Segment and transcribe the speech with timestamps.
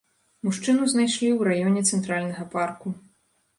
[0.47, 2.87] Мужчыну знайшлі ў раёне цэнтральнага парку.